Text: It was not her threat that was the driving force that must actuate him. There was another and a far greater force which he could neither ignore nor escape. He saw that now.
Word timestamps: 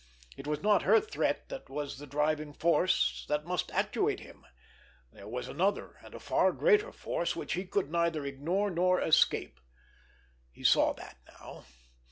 It 0.35 0.47
was 0.47 0.63
not 0.63 0.81
her 0.81 0.99
threat 0.99 1.49
that 1.49 1.69
was 1.69 1.99
the 1.99 2.07
driving 2.07 2.53
force 2.53 3.23
that 3.29 3.45
must 3.45 3.71
actuate 3.71 4.19
him. 4.19 4.47
There 5.13 5.27
was 5.27 5.47
another 5.47 5.97
and 6.03 6.15
a 6.15 6.19
far 6.19 6.51
greater 6.53 6.91
force 6.91 7.35
which 7.35 7.53
he 7.53 7.67
could 7.67 7.91
neither 7.91 8.25
ignore 8.25 8.71
nor 8.71 8.99
escape. 8.99 9.59
He 10.51 10.63
saw 10.63 10.93
that 10.93 11.19
now. 11.27 11.65